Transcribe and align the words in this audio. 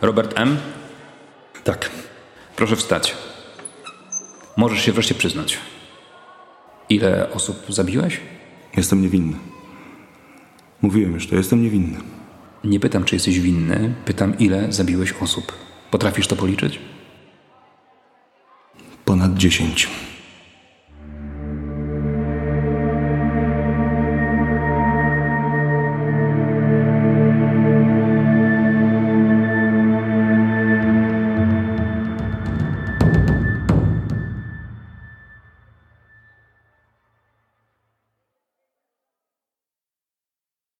Robert 0.00 0.32
M., 0.38 0.56
Tak. 1.64 1.90
proszę 2.56 2.76
wstać. 2.76 3.14
Możesz 4.56 4.82
się 4.82 4.92
wreszcie 4.92 5.14
przyznać. 5.14 5.58
Ile 6.88 7.30
osób 7.32 7.56
zabiłeś? 7.68 8.20
Jestem 8.76 9.02
niewinny. 9.02 9.36
Mówiłem 10.82 11.14
już 11.14 11.26
to, 11.28 11.36
jestem 11.36 11.62
niewinny. 11.62 11.98
Nie 12.64 12.80
pytam, 12.80 13.04
czy 13.04 13.14
jesteś 13.16 13.40
winny, 13.40 13.94
pytam, 14.04 14.38
ile 14.38 14.72
zabiłeś 14.72 15.12
osób. 15.12 15.52
Potrafisz 15.90 16.26
to 16.26 16.36
policzyć? 16.36 16.78
Ponad 19.04 19.34
dziesięć. 19.34 19.88